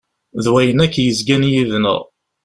[0.43, 2.01] D wayen akk yezgan yid-neɣ.